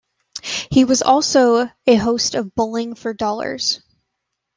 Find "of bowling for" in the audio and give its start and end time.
2.33-3.13